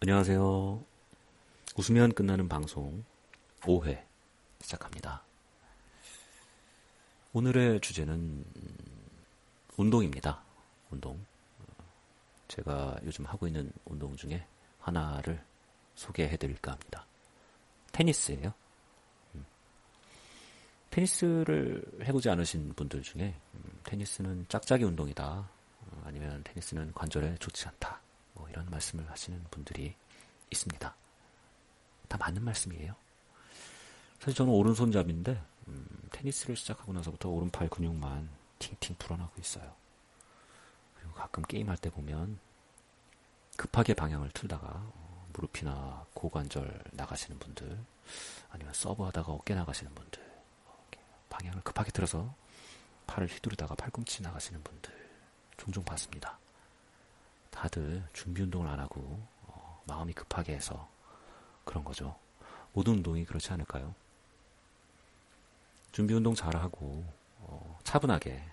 [0.00, 0.84] 안녕하세요.
[1.76, 3.04] 웃으면 끝나는 방송
[3.62, 4.00] 5회
[4.60, 5.24] 시작합니다.
[7.32, 8.44] 오늘의 주제는
[9.76, 10.40] 운동입니다.
[10.92, 11.18] 운동.
[12.46, 14.46] 제가 요즘 하고 있는 운동 중에
[14.78, 15.44] 하나를
[15.96, 17.04] 소개해 드릴까 합니다.
[17.90, 18.54] 테니스예요.
[19.34, 19.44] 음.
[20.90, 25.50] 테니스를 해보지 않으신 분들 중에 음, 테니스는 짝짝이 운동이다.
[25.80, 27.97] 어, 아니면 테니스는 관절에 좋지 않다.
[28.58, 29.94] 뭐 이런 말씀을 하시는 분들이
[30.50, 30.94] 있습니다.
[32.08, 32.94] 다 맞는 말씀이에요.
[34.18, 39.74] 사실 저는 오른손잡인데 음, 테니스를 시작하고 나서부터 오른팔 근육만 팅팅 불어나고 있어요.
[40.96, 42.40] 그리고 가끔 게임할 때 보면
[43.56, 47.78] 급하게 방향을 틀다가 어, 무릎이나 고관절 나가시는 분들
[48.50, 50.26] 아니면 서브하다가 어깨 나가시는 분들
[51.28, 52.34] 방향을 급하게 틀어서
[53.06, 54.92] 팔을 휘두르다가 팔꿈치 나가시는 분들
[55.56, 56.38] 종종 봤습니다.
[57.58, 60.88] 다들 준비 운동을 안 하고 어, 마음이 급하게 해서
[61.64, 62.16] 그런 거죠.
[62.72, 63.96] 모든 운동이 그렇지 않을까요?
[65.90, 67.04] 준비 운동 잘 하고
[67.38, 68.44] 어, 차분하게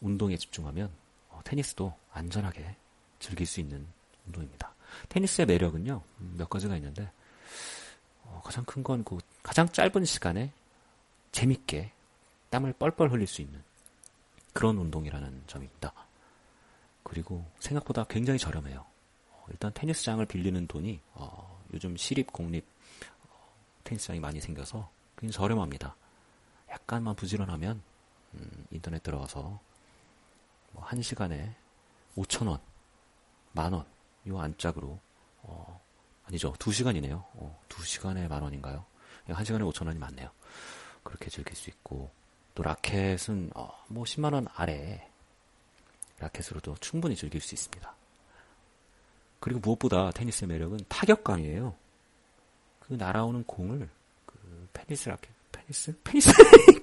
[0.00, 0.90] 운동에 집중하면
[1.28, 2.76] 어, 테니스도 안전하게
[3.18, 3.86] 즐길 수 있는
[4.26, 4.74] 운동입니다.
[5.10, 7.12] 테니스의 매력은요 음, 몇 가지가 있는데
[8.24, 10.50] 어, 가장 큰 건 그 가장 짧은 시간에
[11.32, 11.92] 재밌게
[12.48, 13.62] 땀을 뻘뻘 흘릴 수 있는
[14.54, 15.92] 그런 운동이라는 점입니다.
[17.12, 18.86] 그리고 생각보다 굉장히 저렴해요.
[19.32, 22.64] 어, 일단 테니스장을 빌리는 돈이 어, 요즘 시립 공립
[23.28, 23.52] 어,
[23.84, 25.94] 테니스장이 많이 생겨서 굉장히 저렴합니다.
[26.70, 27.82] 약간만 부지런하면
[28.32, 29.60] 음, 인터넷 들어가서
[30.72, 31.52] 뭐 1시간에
[32.16, 32.58] 5천 원,
[33.52, 33.84] 만 원
[34.26, 34.98] 요 안짝으로
[35.42, 35.80] 어,
[36.24, 36.54] 아니죠.
[36.54, 37.12] 2시간이네요.
[37.34, 38.86] 어, 2시간에 만 원인가요?
[39.28, 40.30] 1시간에 5천 원이 맞네요.
[41.02, 42.10] 그렇게 즐길 수 있고
[42.54, 45.06] 또 라켓은 어, 뭐 10만 원 아래
[46.22, 47.94] 라켓으로도 충분히 즐길 수 있습니다.
[49.40, 51.74] 그리고 무엇보다 테니스의 매력은 타격감이에요.
[52.80, 53.88] 그 날아오는 공을
[54.24, 55.94] 그 페니스 라켓, 페니스?
[56.02, 56.30] 페니스?